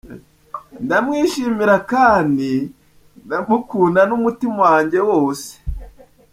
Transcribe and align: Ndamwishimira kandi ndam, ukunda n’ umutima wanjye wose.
Ndamwishimira 0.83 1.75
kandi 1.91 2.51
ndam, 3.25 3.43
ukunda 3.57 4.01
n’ 4.05 4.11
umutima 4.19 4.57
wanjye 4.67 4.99
wose. 5.09 5.49